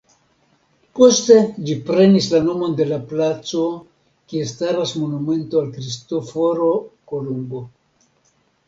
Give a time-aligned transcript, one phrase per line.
[0.99, 1.35] Poste
[1.67, 3.63] ĝi prenis la nomon de la placo
[4.33, 6.73] kie staras monumento al Kristoforo
[7.15, 7.65] Kolumbo.